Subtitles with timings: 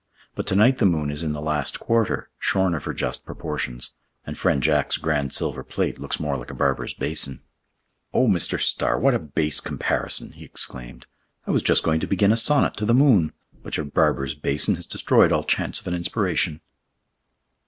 [0.33, 3.91] But to night the moon is in the last quarter, shorn of her just proportions,
[4.25, 7.41] and friend Jack's grand silver plate looks more like a barber's basin."
[8.11, 8.59] "Oh, Mr.
[8.59, 11.05] Starr, what a base comparison!" he exclaimed,
[11.45, 14.73] "I was just going to begin a sonnet to the moon, but your barber's basin
[14.73, 16.61] has destroyed all chance of an inspiration."